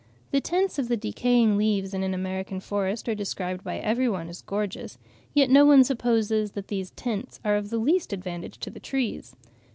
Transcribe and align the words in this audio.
The 0.31 0.41
tints 0.41 0.79
of 0.79 0.87
the 0.87 0.97
decaying 0.97 1.57
leaves 1.59 1.93
in 1.93 2.01
an 2.01 2.15
American 2.15 2.59
forest 2.59 3.07
are 3.07 3.13
described 3.13 3.63
by 3.63 3.77
every 3.77 4.09
one 4.09 4.29
as 4.29 4.41
gorgeous; 4.41 4.97
yet 5.35 5.47
no 5.51 5.63
one 5.63 5.83
supposes 5.83 6.53
that 6.53 6.69
these 6.69 6.89
tints 6.95 7.39
are 7.45 7.55
of 7.55 7.69
the 7.69 7.77
least 7.77 8.11
advantage 8.11 8.57
to 8.61 8.71
the 8.71 8.79
trees. 8.79 9.35